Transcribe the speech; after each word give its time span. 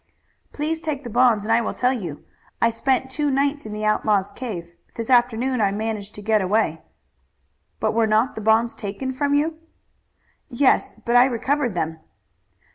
"Please 0.51 0.81
take 0.81 1.03
the 1.03 1.11
bonds 1.11 1.43
and 1.43 1.53
I 1.53 1.61
will 1.61 1.75
tell 1.75 1.93
you. 1.93 2.23
I 2.59 2.71
spent 2.71 3.11
two 3.11 3.29
nights 3.29 3.67
in 3.67 3.71
the 3.71 3.85
outlaws' 3.85 4.31
cave. 4.31 4.73
This 4.95 5.11
afternoon 5.11 5.61
I 5.61 5.71
managed 5.71 6.15
to 6.15 6.23
get 6.23 6.41
away." 6.41 6.81
"But 7.79 7.93
were 7.93 8.07
not 8.07 8.33
the 8.33 8.41
bonds 8.41 8.73
taken 8.73 9.11
from 9.11 9.35
you?" 9.35 9.59
"Yes, 10.49 10.95
but 11.05 11.15
I 11.15 11.25
recovered 11.25 11.75
them." 11.75 11.99